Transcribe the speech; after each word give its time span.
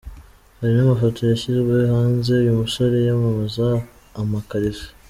Hari 0.57 0.71
n’amafoto 0.75 1.19
yashyizwe 1.23 1.75
hanze 1.93 2.29
uyu 2.43 2.59
musore 2.61 2.97
yamamaza 3.07 3.67
amakariso. 4.21 4.87